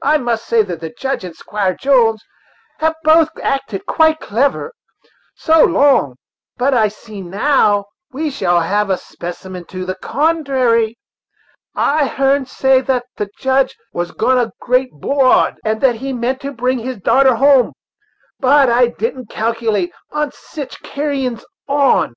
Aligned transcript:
I 0.00 0.16
must 0.16 0.46
say 0.46 0.62
that 0.62 0.80
the 0.80 0.88
Judge 0.88 1.24
and 1.24 1.36
Squire 1.36 1.74
Jones 1.78 2.24
have 2.78 2.94
both 3.04 3.28
acted 3.42 3.84
quite 3.84 4.18
clever, 4.18 4.72
so 5.34 5.62
long; 5.62 6.14
but 6.56 6.72
I 6.72 6.88
see 6.88 7.20
that 7.20 7.28
now 7.28 7.84
we 8.10 8.30
shall 8.30 8.60
have 8.62 8.88
a 8.88 8.96
specimen 8.96 9.66
to 9.66 9.84
the 9.84 9.94
contrary. 9.96 10.96
I 11.74 12.06
heern 12.08 12.46
say 12.46 12.80
thats 12.80 13.08
the 13.18 13.28
Judge 13.40 13.76
was 13.92 14.10
gone 14.12 14.38
a 14.38 14.52
great 14.58 14.90
'broad, 14.90 15.56
and 15.66 15.82
that 15.82 15.96
he 15.96 16.14
meant 16.14 16.40
to 16.40 16.52
bring 16.54 16.78
his 16.78 16.96
darter 16.96 17.34
hum, 17.34 17.74
but 18.40 18.70
I 18.70 18.86
didn't 18.86 19.28
calculate 19.28 19.92
on 20.10 20.32
sich 20.32 20.80
carrins 20.82 21.44
on. 21.66 22.14